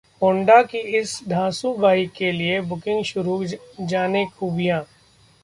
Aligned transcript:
Honda 0.21 0.63
की 0.67 0.77
इस 0.99 1.11
धांसू 1.29 1.73
बाइक 1.73 2.11
के 2.11 2.31
लिए 2.31 2.59
बुकिंग 2.71 3.03
शुरू, 3.03 3.43
जानें 3.81 4.25
खूबियां 4.29 4.81